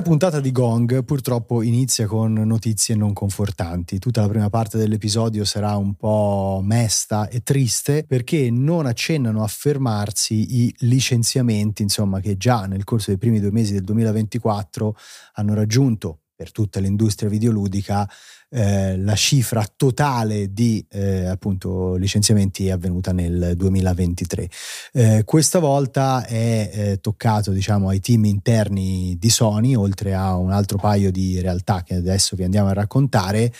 [0.00, 3.98] Questa puntata di Gong purtroppo inizia con notizie non confortanti.
[3.98, 9.46] Tutta la prima parte dell'episodio sarà un po' mesta e triste perché non accennano a
[9.46, 14.96] fermarsi i licenziamenti, insomma, che già nel corso dei primi due mesi del 2024
[15.34, 18.10] hanno raggiunto per tutta l'industria videoludica
[18.48, 24.48] eh, la cifra totale di eh, appunto licenziamenti è avvenuta nel 2023.
[24.94, 30.50] Eh, questa volta è eh, toccato diciamo ai team interni di Sony, oltre a un
[30.50, 33.52] altro paio di realtà che adesso vi andiamo a raccontare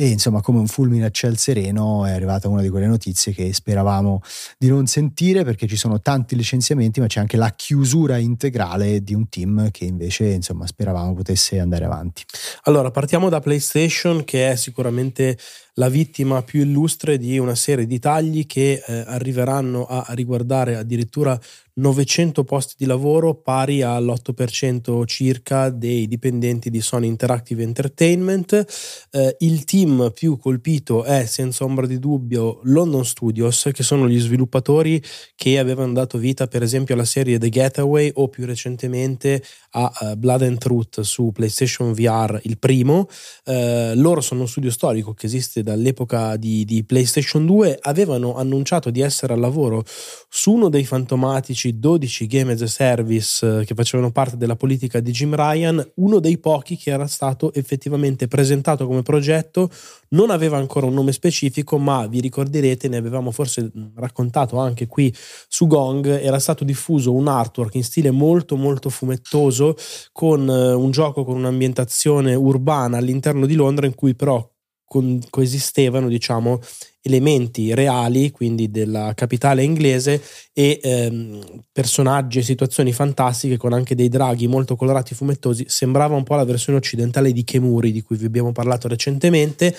[0.00, 3.52] e insomma come un fulmine a ciel sereno è arrivata una di quelle notizie che
[3.52, 4.22] speravamo
[4.56, 9.12] di non sentire perché ci sono tanti licenziamenti ma c'è anche la chiusura integrale di
[9.12, 12.22] un team che invece insomma speravamo potesse andare avanti.
[12.62, 15.36] Allora partiamo da PlayStation che è sicuramente
[15.78, 21.38] la vittima più illustre di una serie di tagli che eh, arriveranno a riguardare addirittura
[21.78, 28.64] 900 posti di lavoro pari all'8% circa dei dipendenti di Sony Interactive Entertainment.
[29.12, 34.18] Eh, il team più colpito è senza ombra di dubbio London Studios, che sono gli
[34.18, 35.02] sviluppatori
[35.36, 40.16] che avevano dato vita per esempio alla serie The Getaway o più recentemente a uh,
[40.16, 43.08] Blood and Truth su PlayStation VR, il primo.
[43.44, 48.90] Eh, loro sono un studio storico che esiste dall'epoca di, di PlayStation 2, avevano annunciato
[48.90, 49.84] di essere al lavoro
[50.28, 55.00] su uno dei fantomatici 12 game as a service eh, che facevano parte della politica
[55.00, 59.70] di Jim Ryan, uno dei pochi che era stato effettivamente presentato come progetto,
[60.10, 65.14] non aveva ancora un nome specifico, ma vi ricorderete, ne avevamo forse raccontato anche qui
[65.48, 69.76] su Gong, era stato diffuso un artwork in stile molto molto fumettoso
[70.12, 74.46] con eh, un gioco con un'ambientazione urbana all'interno di Londra in cui però
[74.88, 76.60] con, coesistevano, diciamo,
[77.02, 80.20] elementi reali, quindi della capitale inglese,
[80.52, 85.66] e ehm, personaggi e situazioni fantastiche con anche dei draghi molto colorati e fumettosi.
[85.68, 89.74] Sembrava un po' la versione occidentale di Kemuri, di cui vi abbiamo parlato recentemente.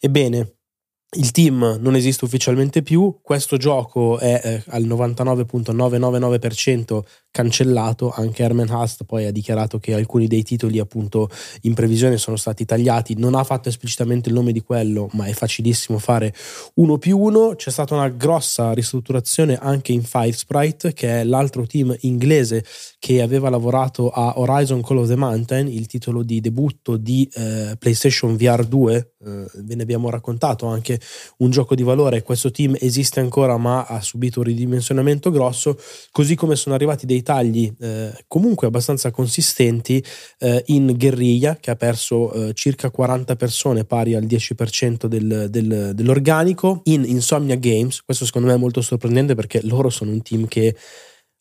[0.00, 0.54] Ebbene,
[1.16, 7.02] il team non esiste ufficialmente più, questo gioco è eh, al 99.999%
[7.34, 11.28] cancellato, anche Herman Hast poi ha dichiarato che alcuni dei titoli appunto
[11.62, 15.32] in previsione sono stati tagliati, non ha fatto esplicitamente il nome di quello, ma è
[15.32, 16.32] facilissimo fare
[16.74, 21.66] uno più uno, c'è stata una grossa ristrutturazione anche in Five Sprite che è l'altro
[21.66, 22.64] team inglese
[23.00, 27.74] che aveva lavorato a Horizon Call of the Mountain, il titolo di debutto di eh,
[27.76, 31.00] PlayStation VR 2, eh, ve ne abbiamo raccontato anche
[31.38, 35.76] un gioco di valore, questo team esiste ancora ma ha subito un ridimensionamento grosso,
[36.12, 40.00] così come sono arrivati dei tagli eh, comunque abbastanza consistenti
[40.38, 45.90] eh, in Guerriglia che ha perso eh, circa 40 persone pari al 10% del, del,
[45.92, 50.46] dell'organico, in Insomnia Games, questo secondo me è molto sorprendente perché loro sono un team
[50.46, 50.76] che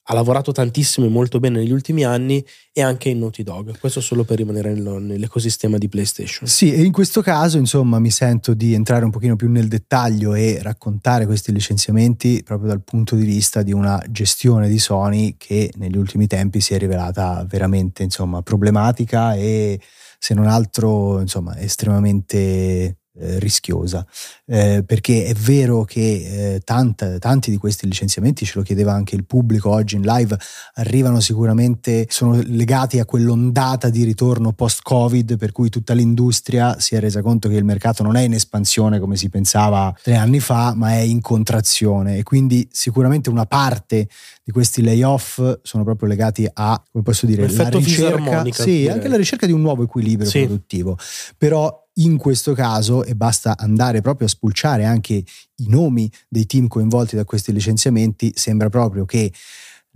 [0.06, 4.02] ha lavorato tantissimo e molto bene negli ultimi anni e anche in Naughty Dog, questo
[4.02, 6.48] solo per rimanere nell'ecosistema di PlayStation.
[6.48, 10.34] Sì, e in questo caso insomma mi sento di entrare un pochino più nel dettaglio
[10.34, 15.72] e raccontare questi licenziamenti proprio dal punto di vista di una gestione di Sony che
[15.78, 19.80] negli ultimi tempi si è rivelata veramente insomma problematica e
[20.20, 24.06] se non altro insomma estremamente eh, rischiosa,
[24.46, 29.16] eh, perché è vero che eh, tanta, tanti di questi licenziamenti, ce lo chiedeva anche
[29.16, 30.36] il pubblico oggi in live,
[30.76, 37.00] arrivano sicuramente, sono legati a quell'ondata di ritorno post-Covid, per cui tutta l'industria si è
[37.00, 40.74] resa conto che il mercato non è in espansione come si pensava tre anni fa,
[40.76, 44.08] ma è in contrazione e quindi sicuramente una parte
[44.44, 49.18] di questi layoff sono proprio legati a, come posso dire, la ricerca, sì, anche la
[49.18, 50.40] ricerca di un nuovo equilibrio sì.
[50.40, 50.98] produttivo.
[51.38, 56.68] Però in questo caso, e basta andare proprio a spulciare anche i nomi dei team
[56.68, 59.32] coinvolti da questi licenziamenti, sembra proprio che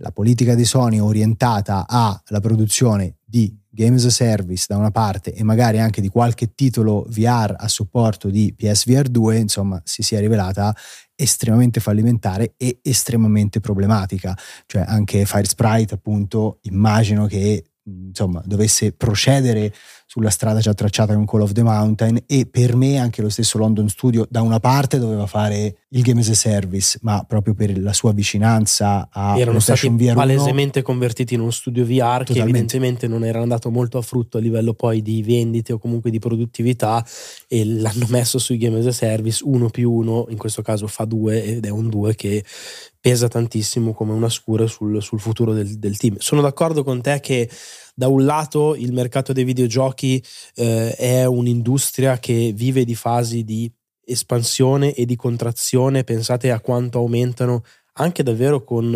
[0.00, 5.32] la politica di Sony orientata alla produzione di Games as a Service da una parte
[5.32, 10.20] e magari anche di qualche titolo VR a supporto di PSVR 2, insomma, si sia
[10.20, 10.74] rivelata
[11.16, 14.36] estremamente fallimentare e estremamente problematica.
[14.66, 19.72] Cioè anche Fire Sprite, appunto, immagino che insomma, dovesse procedere
[20.10, 23.58] sulla strada già tracciata con Call of the Mountain e per me anche lo stesso
[23.58, 27.78] London Studio da una parte doveva fare il game as a service ma proprio per
[27.78, 32.32] la sua vicinanza a erano stati VR1, palesemente convertiti in uno studio VR Totalmente.
[32.32, 36.10] che evidentemente non era andato molto a frutto a livello poi di vendite o comunque
[36.10, 37.04] di produttività
[37.46, 41.04] e l'hanno messo sui game as a service uno più uno in questo caso fa
[41.04, 42.42] due ed è un due che
[42.98, 47.20] pesa tantissimo come una scura sul, sul futuro del, del team sono d'accordo con te
[47.20, 47.48] che
[47.98, 50.22] da un lato il mercato dei videogiochi
[50.54, 53.68] eh, è un'industria che vive di fasi di
[54.04, 57.64] espansione e di contrazione, pensate a quanto aumentano
[57.94, 58.94] anche davvero con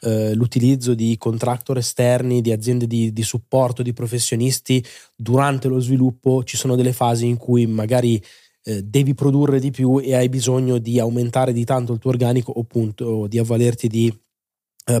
[0.00, 4.82] eh, l'utilizzo di contractor esterni, di aziende di, di, supporto, di professionisti.
[5.14, 8.18] Durante lo sviluppo, ci sono delle fasi in cui magari
[8.62, 12.52] eh, devi produrre di più e hai bisogno di aumentare di tanto il tuo organico
[12.52, 14.10] o appunto di avvalerti di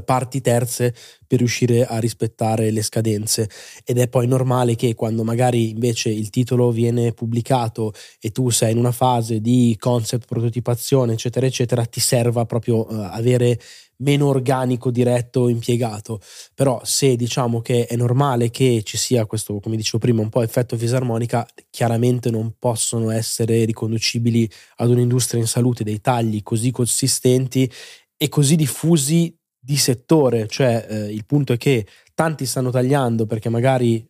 [0.04, 0.94] parti terze
[1.26, 3.48] per riuscire a rispettare le scadenze.
[3.84, 8.72] Ed è poi normale che quando magari invece il titolo viene pubblicato e tu sei
[8.72, 13.58] in una fase di concept, prototipazione eccetera eccetera ti serva proprio uh, avere
[14.00, 16.20] meno organico diretto impiegato.
[16.54, 20.42] Però se diciamo che è normale che ci sia questo come dicevo prima un po'
[20.42, 27.70] effetto fisarmonica chiaramente non possono essere riconducibili ad un'industria in salute dei tagli così consistenti
[28.16, 29.37] e così diffusi
[29.68, 34.02] di settore, cioè eh, il punto è che tanti stanno tagliando perché magari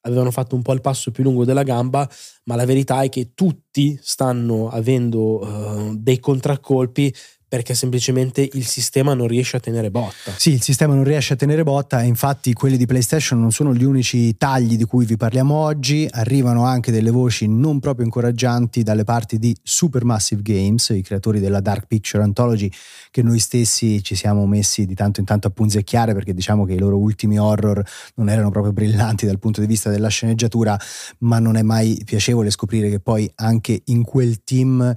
[0.00, 2.10] avevano fatto un po' il passo più lungo della gamba,
[2.46, 7.14] ma la verità è che tutti stanno avendo uh, dei contraccolpi
[7.48, 10.32] perché semplicemente il sistema non riesce a tenere botta.
[10.36, 13.72] Sì, il sistema non riesce a tenere botta e infatti quelli di PlayStation non sono
[13.72, 18.82] gli unici tagli di cui vi parliamo oggi, arrivano anche delle voci non proprio incoraggianti
[18.82, 22.70] dalle parti di Supermassive Games, i creatori della Dark Picture Anthology,
[23.12, 26.72] che noi stessi ci siamo messi di tanto in tanto a punzecchiare perché diciamo che
[26.72, 27.80] i loro ultimi horror
[28.16, 30.76] non erano proprio brillanti dal punto di vista della sceneggiatura,
[31.18, 34.94] ma non è mai piacevole scoprire che poi anche in quel team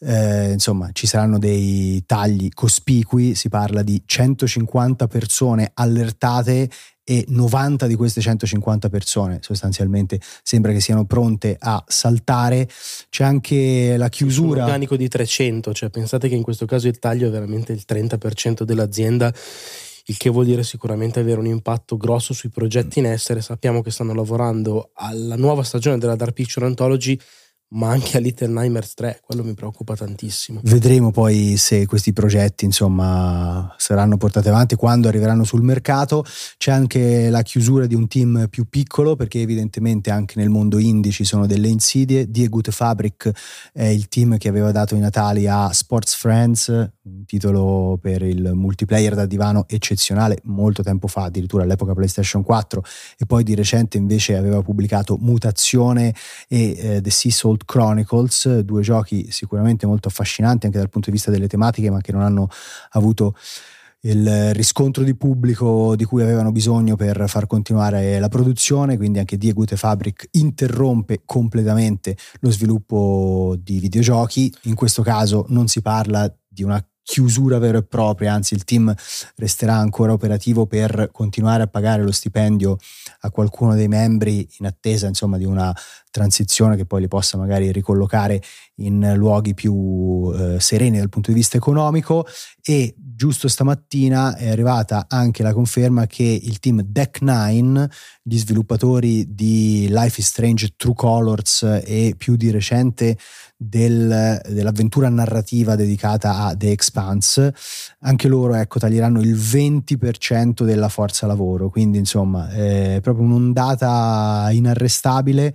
[0.00, 6.68] eh, insomma ci saranno dei tagli cospicui, si parla di 150 persone allertate
[7.04, 12.68] e 90 di queste 150 persone sostanzialmente sembra che siano pronte a saltare.
[13.08, 14.62] C'è anche la chiusura.
[14.62, 17.84] Un organico di 300, cioè pensate che in questo caso il taglio è veramente il
[17.86, 19.32] 30% dell'azienda
[20.06, 23.40] il che vuol dire sicuramente avere un impatto grosso sui progetti in essere.
[23.40, 27.18] Sappiamo che stanno lavorando alla nuova stagione della Dark Picture Anthology
[27.72, 30.60] ma anche a Little Nightmares 3, quello mi preoccupa tantissimo.
[30.62, 36.24] Vedremo poi se questi progetti, insomma, saranno portati avanti quando arriveranno sul mercato.
[36.56, 41.12] C'è anche la chiusura di un team più piccolo, perché evidentemente anche nel mondo indie
[41.12, 42.30] ci sono delle insidie.
[42.30, 43.30] Die Gute Fabric
[43.72, 48.52] è il team che aveva dato i Natali a Sports Friends, un titolo per il
[48.54, 52.82] multiplayer da divano eccezionale, molto tempo fa, addirittura all'epoca PlayStation 4,
[53.18, 56.14] e poi di recente invece aveva pubblicato Mutazione
[56.48, 61.16] e eh, The Sea Salt Chronicles, due giochi sicuramente molto affascinanti anche dal punto di
[61.16, 62.48] vista delle tematiche, ma che non hanno
[62.90, 63.34] avuto
[64.04, 69.36] il riscontro di pubblico di cui avevano bisogno per far continuare la produzione, quindi anche
[69.36, 74.52] Die Gute Fabric interrompe completamente lo sviluppo di videogiochi.
[74.62, 78.94] In questo caso non si parla di una chiusura vera e propria, anzi il team
[79.36, 82.76] resterà ancora operativo per continuare a pagare lo stipendio
[83.20, 85.74] a qualcuno dei membri in attesa insomma di una
[86.10, 88.40] transizione che poi li possa magari ricollocare
[88.76, 92.26] in luoghi più eh, sereni dal punto di vista economico.
[92.62, 97.88] E giusto stamattina è arrivata anche la conferma che il team Deck 9,
[98.22, 103.16] gli sviluppatori di Life is Strange True Colors e più di recente
[103.68, 107.54] del, dell'avventura narrativa dedicata a The Expanse,
[108.00, 115.54] anche loro ecco, taglieranno il 20% della forza lavoro, quindi insomma è proprio un'ondata inarrestabile.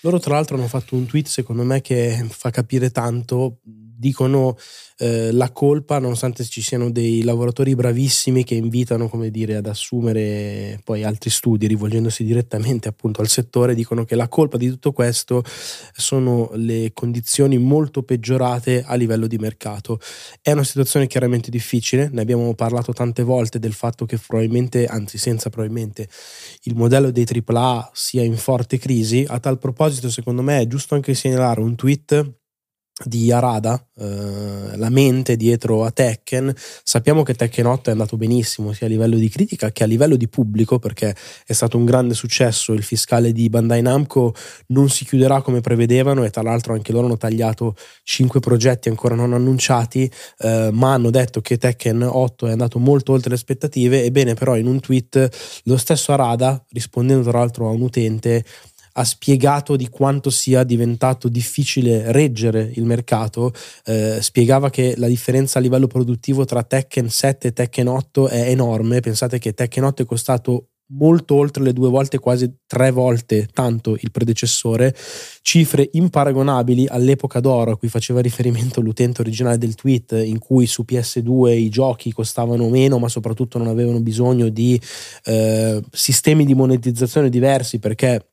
[0.00, 3.58] Loro tra l'altro hanno fatto un tweet secondo me che fa capire tanto
[4.02, 4.56] dicono
[4.98, 10.80] eh, la colpa, nonostante ci siano dei lavoratori bravissimi che invitano, come dire, ad assumere
[10.82, 15.44] poi altri studi, rivolgendosi direttamente appunto al settore, dicono che la colpa di tutto questo
[15.92, 20.00] sono le condizioni molto peggiorate a livello di mercato.
[20.40, 25.16] È una situazione chiaramente difficile, ne abbiamo parlato tante volte del fatto che probabilmente, anzi
[25.16, 26.08] senza probabilmente,
[26.64, 29.24] il modello dei AAA sia in forte crisi.
[29.28, 32.40] A tal proposito, secondo me è giusto anche segnalare un tweet
[33.04, 36.54] di Arada, eh, la mente dietro a Tekken.
[36.82, 40.16] Sappiamo che Tekken 8 è andato benissimo sia a livello di critica che a livello
[40.16, 41.14] di pubblico perché
[41.46, 42.72] è stato un grande successo.
[42.72, 44.34] Il fiscale di Bandai Namco
[44.68, 49.14] non si chiuderà come prevedevano e tra l'altro anche loro hanno tagliato 5 progetti ancora
[49.14, 54.04] non annunciati, eh, ma hanno detto che Tekken 8 è andato molto oltre le aspettative.
[54.04, 58.44] Ebbene, però, in un tweet lo stesso Arada, rispondendo tra l'altro a un utente,
[58.92, 63.52] ha spiegato di quanto sia diventato difficile reggere il mercato,
[63.84, 68.48] eh, spiegava che la differenza a livello produttivo tra Tekken 7 e Tekken 8 è
[68.50, 73.48] enorme, pensate che Tekken 8 è costato molto oltre le due volte, quasi tre volte
[73.52, 74.94] tanto il predecessore,
[75.40, 80.84] cifre imparagonabili all'epoca d'oro a cui faceva riferimento l'utente originale del tweet, in cui su
[80.86, 84.80] PS2 i giochi costavano meno, ma soprattutto non avevano bisogno di
[85.24, 88.31] eh, sistemi di monetizzazione diversi perché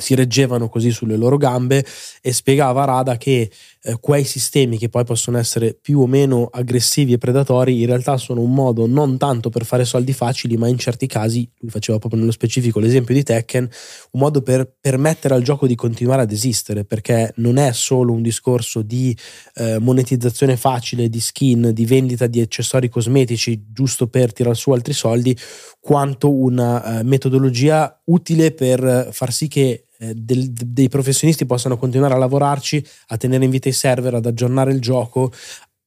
[0.00, 1.84] si reggevano così sulle loro gambe
[2.20, 3.50] e spiegava Rada che
[3.82, 8.16] eh, quei sistemi che poi possono essere più o meno aggressivi e predatori in realtà
[8.18, 11.98] sono un modo non tanto per fare soldi facili ma in certi casi, lui faceva
[11.98, 13.68] proprio nello specifico l'esempio di Tekken,
[14.12, 18.22] un modo per permettere al gioco di continuare ad esistere perché non è solo un
[18.22, 19.16] discorso di
[19.54, 24.92] eh, monetizzazione facile, di skin, di vendita di accessori cosmetici giusto per tirar su altri
[24.92, 25.36] soldi
[25.78, 32.14] quanto una eh, metodologia utile per far sì che eh, del, dei professionisti possano continuare
[32.14, 35.30] a lavorarci, a tenere in vita i server, ad aggiornare il gioco,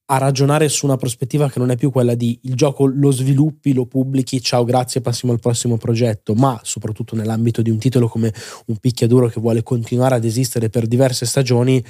[0.06, 3.74] a ragionare su una prospettiva che non è più quella di il gioco lo sviluppi,
[3.74, 8.32] lo pubblichi, ciao, grazie, passiamo al prossimo progetto, ma soprattutto nell'ambito di un titolo come
[8.68, 11.84] un picchiaduro che vuole continuare ad esistere per diverse stagioni,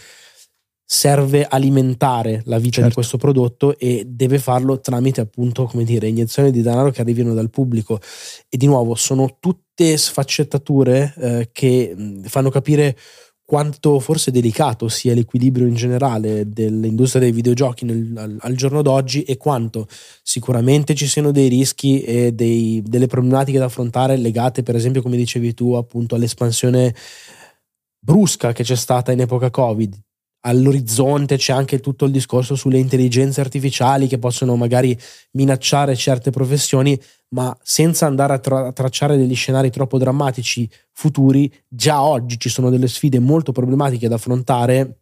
[0.93, 2.89] serve alimentare la vita certo.
[2.89, 7.33] di questo prodotto e deve farlo tramite appunto, come dire, iniezioni di denaro che arrivino
[7.33, 7.99] dal pubblico.
[8.47, 12.95] E di nuovo sono tutte sfaccettature eh, che fanno capire
[13.43, 19.23] quanto forse delicato sia l'equilibrio in generale dell'industria dei videogiochi nel, al, al, giorno d'oggi
[19.23, 19.87] e quanto
[20.21, 25.17] sicuramente ci siano dei rischi e dei, delle problematiche da affrontare legate per esempio come
[25.17, 26.95] dicevi tu appunto all'espansione
[27.99, 29.93] brusca che c'è stata in epoca covid
[30.45, 34.97] all'orizzonte c'è anche tutto il discorso sulle intelligenze artificiali che possono magari
[35.31, 41.51] minacciare certe professioni, ma senza andare a, tra- a, tracciare degli scenari troppo drammatici futuri,
[41.67, 44.99] già oggi ci sono delle sfide molto problematiche da affrontare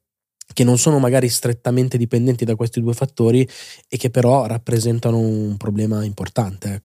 [0.53, 3.47] che non sono magari strettamente dipendenti da questi due fattori
[3.87, 6.83] e che però rappresentano un problema importante.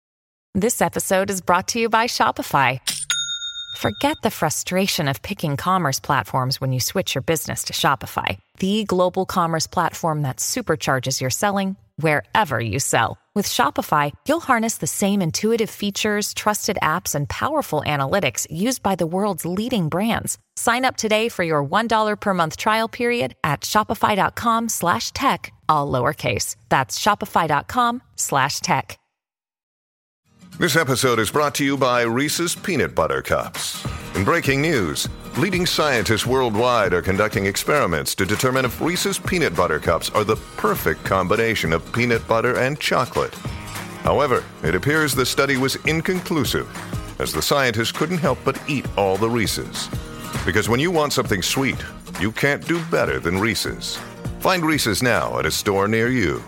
[0.57, 2.79] This episode is brought to you by Shopify.
[3.75, 8.85] Forget the frustration of picking commerce platforms when you switch your business to Shopify, the
[8.85, 13.19] global commerce platform that supercharges your selling wherever you sell.
[13.35, 18.95] With Shopify, you'll harness the same intuitive features, trusted apps, and powerful analytics used by
[18.95, 20.39] the world's leading brands.
[20.55, 25.91] Sign up today for your $1 per month trial period at shopify.com slash tech, all
[25.91, 26.55] lowercase.
[26.69, 28.99] That's shopify.com slash tech.
[30.57, 33.85] This episode is brought to you by Reese's Peanut Butter Cups.
[34.15, 39.81] In breaking news, leading scientists worldwide are conducting experiments to determine if Reese's Peanut Butter
[39.81, 43.35] Cups are the perfect combination of peanut butter and chocolate.
[44.05, 46.69] However, it appears the study was inconclusive,
[47.19, 49.89] as the scientists couldn't help but eat all the Reese's.
[50.45, 51.85] Because when you want something sweet,
[52.21, 53.99] you can't do better than Reese's.
[54.39, 56.43] Find Reese's now at a store near you.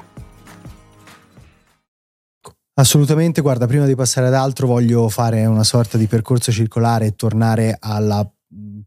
[2.78, 7.16] Assolutamente, guarda, prima di passare ad altro voglio fare una sorta di percorso circolare e
[7.16, 8.30] tornare al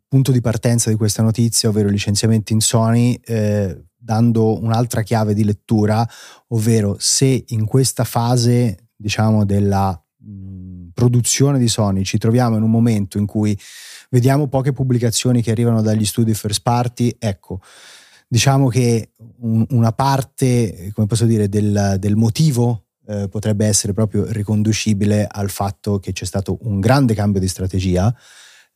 [0.08, 5.34] punto di partenza di questa notizia, ovvero i licenziamenti in Sony, eh, dando un'altra chiave
[5.34, 6.08] di lettura,
[6.48, 12.72] ovvero se in questa fase, diciamo, della mh, produzione di Sony ci troviamo in un
[12.72, 13.58] momento in cui
[14.10, 17.62] vediamo poche pubblicazioni che arrivano dagli studi first party, ecco,
[18.28, 24.26] diciamo che un, una parte, come posso dire, del, del motivo eh, potrebbe essere proprio
[24.32, 28.14] riconducibile al fatto che c'è stato un grande cambio di strategia,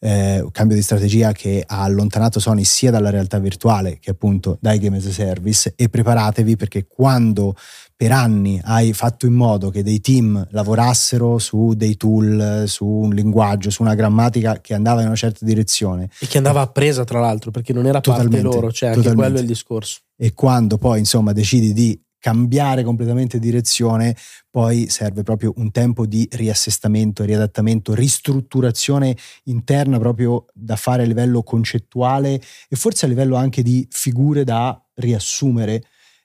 [0.04, 4.58] eh, un cambio di strategia che ha allontanato Sony sia dalla realtà virtuale che appunto
[4.60, 7.56] dai game as a service e preparatevi perché quando
[7.96, 13.14] per anni hai fatto in modo che dei team lavorassero su dei tool, su un
[13.14, 16.10] linguaggio, su una grammatica che andava in una certa direzione.
[16.20, 19.16] E che andava appresa tra l'altro, perché non era parte loro, cioè anche totalmente.
[19.16, 20.00] quello è il discorso.
[20.18, 24.16] E quando poi insomma decidi di cambiare completamente direzione,
[24.54, 31.42] poi serve proprio un tempo di riassestamento, riadattamento, ristrutturazione interna proprio da fare a livello
[31.42, 35.82] concettuale e forse a livello anche di figure da riassumere.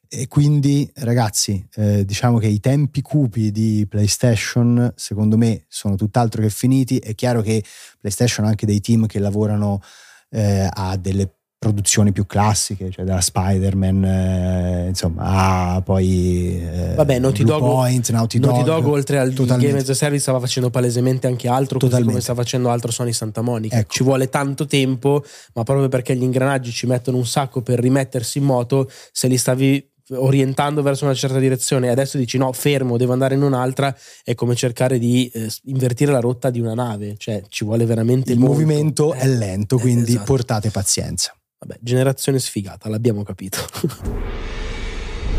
[0.06, 6.42] E quindi ragazzi, eh, diciamo che i tempi cupi di PlayStation secondo me sono tutt'altro
[6.42, 6.98] che finiti.
[6.98, 7.64] È chiaro che
[7.98, 9.80] PlayStation ha anche dei team che lavorano
[10.28, 17.18] eh, a delle produzioni più classiche, cioè da Spider-Man, eh, insomma, a poi eh, Vabbè,
[17.18, 19.32] Naughty Dog, Point, Naughty Dog, Naughty Dog oltre al.
[19.32, 22.10] Game as a Service stava facendo palesemente anche altro, totalmente.
[22.10, 23.76] come sta facendo altro Sony Santa Monica.
[23.76, 23.92] Ecco.
[23.92, 25.24] Ci vuole tanto tempo,
[25.54, 29.36] ma proprio perché gli ingranaggi ci mettono un sacco per rimettersi in moto, se li
[29.36, 33.94] stavi orientando verso una certa direzione e adesso dici no, fermo, devo andare in un'altra,
[34.24, 38.32] è come cercare di eh, invertire la rotta di una nave, cioè ci vuole veramente
[38.32, 38.54] il molto.
[38.54, 40.24] movimento eh, è lento, quindi esatto.
[40.24, 41.32] portate pazienza.
[41.58, 43.58] Vabbè, generazione sfigata, l'abbiamo capito.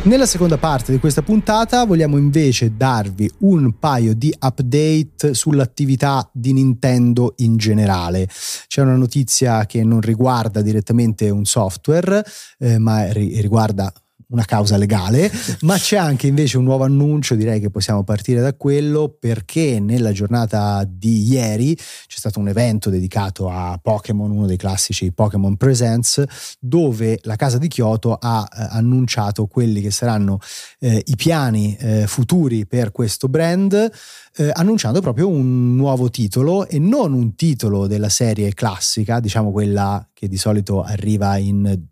[0.02, 6.54] Nella seconda parte di questa puntata vogliamo invece darvi un paio di update sull'attività di
[6.54, 8.28] Nintendo in generale.
[8.68, 12.24] C'è una notizia che non riguarda direttamente un software,
[12.60, 13.92] eh, ma riguarda
[14.30, 15.32] una causa legale,
[15.62, 20.12] ma c'è anche invece un nuovo annuncio, direi che possiamo partire da quello perché nella
[20.12, 26.24] giornata di ieri c'è stato un evento dedicato a Pokémon, uno dei classici Pokémon Presents,
[26.60, 30.40] dove la casa di Kyoto ha eh, annunciato quelli che saranno
[30.80, 33.92] eh, i piani eh, futuri per questo brand.
[34.36, 40.08] Eh, annunciando proprio un nuovo titolo e non un titolo della serie classica, diciamo quella
[40.14, 41.88] che di solito arriva in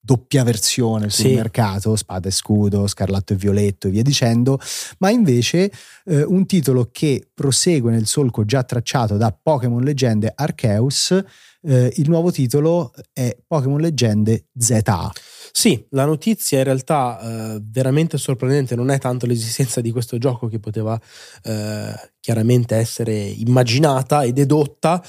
[0.00, 1.34] doppia versione sul sì.
[1.34, 4.58] mercato, Spada e Scudo, Scarlatto e Violetto e via dicendo,
[4.98, 5.70] ma invece
[6.06, 11.22] eh, un titolo che prosegue nel solco già tracciato da Pokémon Leggende Arceus.
[11.62, 15.10] Eh, il nuovo titolo è Pokémon Leggende ZA.
[15.52, 17.20] Sì, la notizia in realtà
[17.54, 20.98] eh, veramente sorprendente non è tanto l'esistenza di questo gioco che poteva
[21.42, 25.02] eh, chiaramente essere immaginata e dedotta,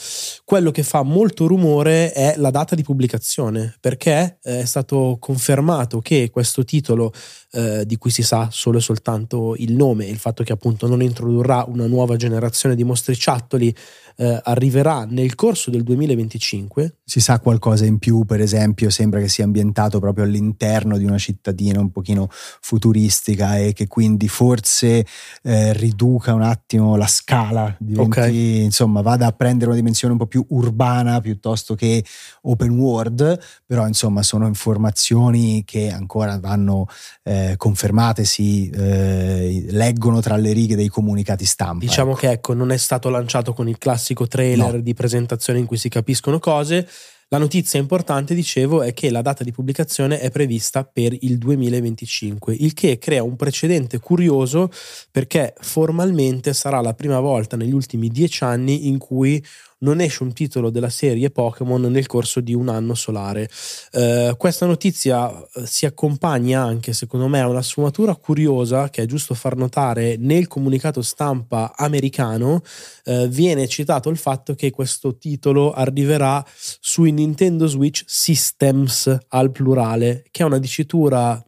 [0.43, 5.99] quello che fa molto rumore è la data di pubblicazione, perché eh, è stato confermato
[5.99, 7.11] che questo titolo,
[7.51, 11.01] eh, di cui si sa solo e soltanto il nome, il fatto che appunto non
[11.01, 13.75] introdurrà una nuova generazione di mostriciattoli,
[14.17, 16.99] eh, arriverà nel corso del 2025.
[17.03, 21.17] Si sa qualcosa in più, per esempio, sembra che sia ambientato proprio all'interno di una
[21.17, 25.05] cittadina un pochino futuristica e che quindi forse
[25.43, 28.63] eh, riduca un attimo la scala, diventi, okay.
[28.63, 32.03] insomma, vada a prendere una dimensione un po' più urbana piuttosto che
[32.43, 36.87] open world, però insomma sono informazioni che ancora vanno
[37.23, 41.85] eh, confermate, si eh, leggono tra le righe dei comunicati stampa.
[41.85, 42.19] Diciamo ecco.
[42.19, 44.79] che ecco, non è stato lanciato con il classico trailer no.
[44.79, 46.87] di presentazione in cui si capiscono cose,
[47.33, 52.53] la notizia importante, dicevo, è che la data di pubblicazione è prevista per il 2025,
[52.53, 54.69] il che crea un precedente curioso
[55.09, 59.41] perché formalmente sarà la prima volta negli ultimi dieci anni in cui
[59.81, 63.49] non esce un titolo della serie Pokémon nel corso di un anno solare.
[63.91, 69.05] Eh, questa notizia eh, si accompagna anche, secondo me, a una sfumatura curiosa che è
[69.05, 72.61] giusto far notare nel comunicato stampa americano.
[73.03, 76.43] Eh, viene citato il fatto che questo titolo arriverà
[76.79, 81.43] sui Nintendo Switch Systems al plurale, che è una dicitura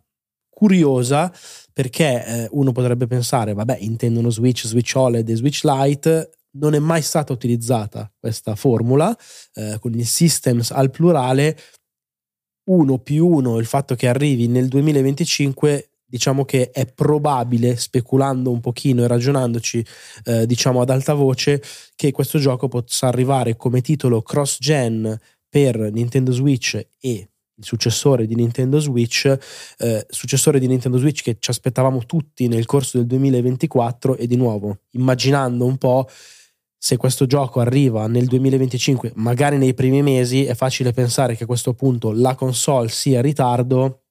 [0.49, 1.33] curiosa
[1.73, 6.79] perché eh, uno potrebbe pensare, vabbè, intendono Switch, Switch OLED e Switch Lite, non è
[6.79, 9.15] mai stata utilizzata questa formula
[9.55, 11.57] eh, con il systems al plurale.
[12.65, 18.59] 1 più 1 il fatto che arrivi nel 2025 diciamo che è probabile speculando un
[18.59, 19.83] pochino e ragionandoci
[20.25, 21.61] eh, diciamo ad alta voce
[21.95, 25.19] che questo gioco possa arrivare come titolo cross gen
[25.53, 29.37] per Nintendo Switch e il successore di Nintendo Switch,
[29.77, 34.35] eh, successore di Nintendo Switch che ci aspettavamo tutti nel corso del 2024 e di
[34.35, 36.09] nuovo immaginando un po'
[36.75, 41.45] se questo gioco arriva nel 2025, magari nei primi mesi, è facile pensare che a
[41.45, 44.05] questo punto la console sia in ritardo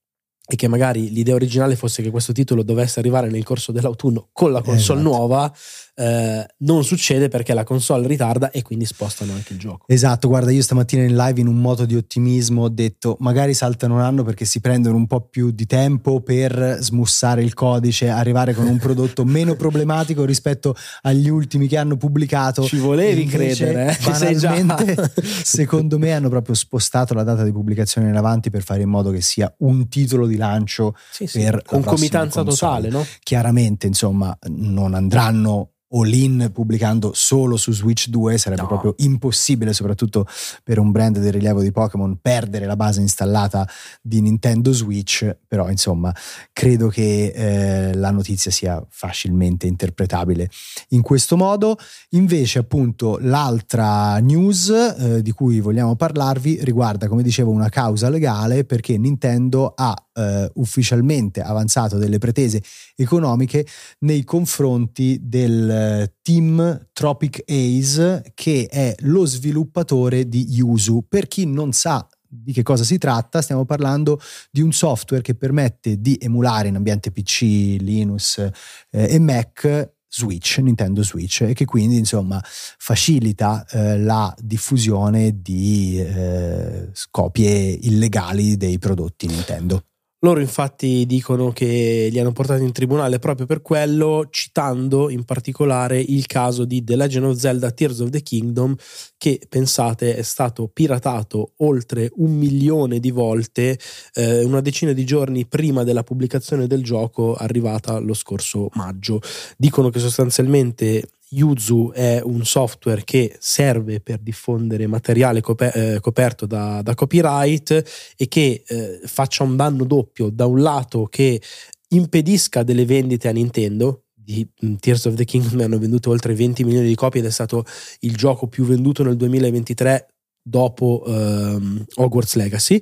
[0.46, 4.52] e che magari l'idea originale fosse che questo titolo dovesse arrivare nel corso dell'autunno con
[4.52, 5.16] la console esatto.
[5.16, 5.52] nuova,
[5.94, 9.85] eh, non succede perché la console ritarda e quindi spostano anche il gioco.
[9.88, 13.94] Esatto, guarda, io stamattina in live in un moto di ottimismo ho detto magari saltano
[13.94, 18.55] un anno perché si prendono un po' più di tempo per smussare il codice, arrivare
[18.55, 22.62] con un prodotto meno problematico rispetto agli ultimi che hanno pubblicato.
[22.62, 23.98] Ci volevi Invece, credere, eh?
[24.09, 28.88] Banalmente, secondo me hanno proprio spostato la data di pubblicazione in avanti per fare in
[28.88, 33.05] modo che sia un titolo di lancio sì, sì, per concomitanza totale, no?
[33.22, 38.68] Chiaramente, insomma, non andranno all-in pubblicando solo su Switch 2 sarebbe no.
[38.68, 40.26] proprio impossibile, soprattutto
[40.62, 43.68] per un brand del rilievo di Pokémon, perdere la base installata
[44.00, 46.14] di Nintendo Switch, però insomma
[46.52, 50.48] credo che eh, la notizia sia facilmente interpretabile
[50.90, 51.76] in questo modo.
[52.11, 58.64] Invece appunto l'altra news eh, di cui vogliamo parlarvi riguarda, come dicevo, una causa legale
[58.64, 62.62] perché Nintendo ha eh, ufficialmente avanzato delle pretese
[62.96, 63.66] economiche
[64.01, 71.05] nei confronti del eh, team Tropic Ace che è lo sviluppatore di Yuzu.
[71.09, 74.18] Per chi non sa di che cosa si tratta, stiamo parlando
[74.51, 77.42] di un software che permette di emulare in ambiente PC,
[77.81, 78.51] Linux eh,
[78.90, 86.90] e Mac Switch, Nintendo Switch, e che quindi insomma facilita eh, la diffusione di eh,
[87.11, 89.85] copie illegali dei prodotti Nintendo.
[90.24, 95.98] Loro infatti dicono che li hanno portati in tribunale proprio per quello, citando in particolare
[96.00, 98.72] il caso di The Legend of Zelda Tears of the Kingdom,
[99.18, 103.76] che pensate è stato piratato oltre un milione di volte
[104.14, 109.20] eh, una decina di giorni prima della pubblicazione del gioco arrivata lo scorso maggio.
[109.56, 111.02] Dicono che sostanzialmente
[111.33, 118.29] Yuzu è un software che serve per diffondere materiale eh, coperto da, da, copyright e
[118.29, 121.40] che eh, faccia un danno doppio, da un lato che
[121.88, 126.64] impedisca delle vendite a Nintendo, di mm, Tears of the Kingdom hanno venduto oltre 20
[126.64, 127.64] milioni di copie ed è stato
[128.01, 130.09] il gioco più venduto nel 2023
[130.42, 132.81] dopo um, Hogwarts Legacy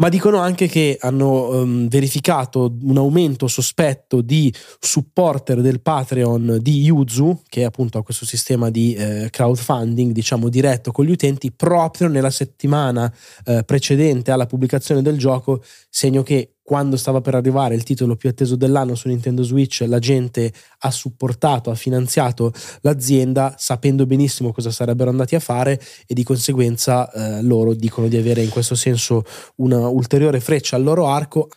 [0.00, 6.82] ma dicono anche che hanno um, verificato un aumento sospetto di supporter del Patreon di
[6.84, 12.08] Yuzu, che appunto ha questo sistema di eh, crowdfunding, diciamo diretto con gli utenti, proprio
[12.08, 13.12] nella settimana
[13.44, 18.28] eh, precedente alla pubblicazione del gioco, segno che quando stava per arrivare il titolo più
[18.28, 22.52] atteso dell'anno su Nintendo Switch, la gente ha supportato, ha finanziato
[22.82, 28.16] l'azienda sapendo benissimo cosa sarebbero andati a fare e di conseguenza eh, loro dicono di
[28.16, 29.24] avere in questo senso
[29.56, 31.48] una ulteriore freccia al loro arco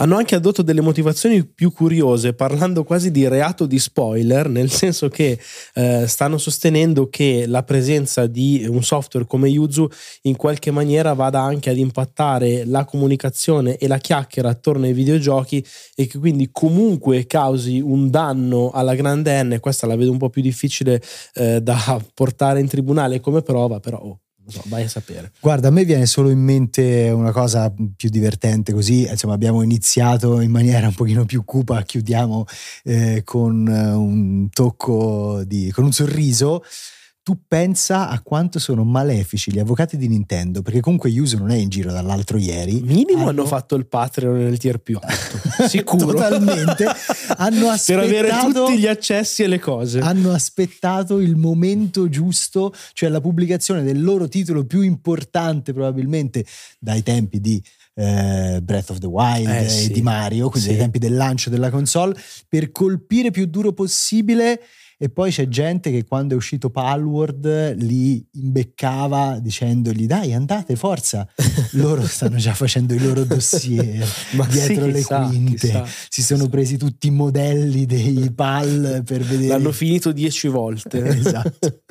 [0.00, 5.08] hanno anche addotto delle motivazioni più curiose, parlando quasi di reato di spoiler, nel senso
[5.08, 5.38] che
[5.74, 9.88] eh, stanno sostenendo che la presenza di un software come Yuzu
[10.22, 15.64] in qualche maniera vada anche ad impattare la comunicazione e la chiacchiera attorno ai videogiochi
[15.96, 19.58] e che quindi comunque causi un danno alla grande N.
[19.60, 21.02] Questa la vedo un po' più difficile
[21.34, 25.32] eh, da portare in tribunale come prova, però oh, so, vai a sapere.
[25.40, 30.40] Guarda, a me viene solo in mente una cosa più divertente così, insomma abbiamo iniziato
[30.40, 32.44] in maniera un pochino più cupa, chiudiamo
[32.84, 36.62] eh, con un tocco di, con un sorriso
[37.28, 41.56] tu pensa a quanto sono malefici gli avvocati di Nintendo, perché comunque Yuzu non è
[41.56, 42.80] in giro dall'altro ieri.
[42.80, 45.38] Minimo hanno, hanno fatto il Patreon nel tier più alto,
[45.68, 46.12] sicuro.
[46.12, 46.86] Totalmente.
[47.36, 49.98] hanno aspettato, per avere tutti gli accessi e le cose.
[50.00, 56.46] Hanno aspettato il momento giusto, cioè la pubblicazione del loro titolo più importante probabilmente
[56.78, 57.62] dai tempi di
[57.92, 60.74] eh, Breath of the Wild eh, e sì, di Mario, quindi sì.
[60.74, 62.16] dai tempi del lancio della console,
[62.48, 64.62] per colpire più duro possibile
[65.00, 71.26] e poi c'è gente che quando è uscito Palworld li imbeccava dicendogli dai andate forza.
[71.72, 74.04] Loro stanno già facendo i loro dossier
[74.50, 75.54] dietro sì, le chissà, quinte.
[75.54, 75.86] chissà.
[76.08, 81.06] si sono presi tutti i modelli dei PAL per vedere l'hanno finito dieci volte.
[81.06, 81.82] Esatto.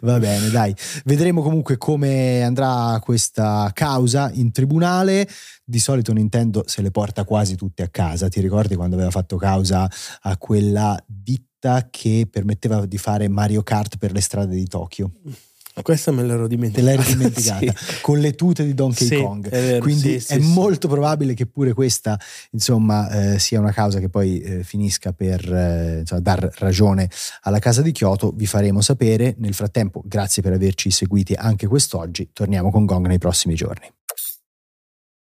[0.00, 0.74] Va bene dai.
[1.04, 5.28] Vedremo comunque come andrà questa causa in tribunale.
[5.66, 8.28] Di solito Nintendo se le porta quasi tutte a casa.
[8.28, 9.90] Ti ricordi quando aveva fatto causa
[10.22, 15.10] a quella ditta macchinetta che permetteva di fare Mario Kart per le strade di Tokyo.
[15.82, 16.88] Questa me l'ero dimenticata.
[16.88, 18.00] Te l'hai dimenticata sì.
[18.00, 19.48] con le tute di Donkey sì, Kong.
[19.48, 22.16] È vero, Quindi sì, è molto probabile che pure questa,
[22.52, 27.58] insomma, eh, sia una causa che poi eh, finisca per eh, insomma, dar ragione alla
[27.58, 28.30] casa di Kyoto.
[28.30, 29.34] Vi faremo sapere.
[29.38, 32.30] Nel frattempo, grazie per averci seguiti anche quest'oggi.
[32.32, 33.93] Torniamo con Gong nei prossimi giorni.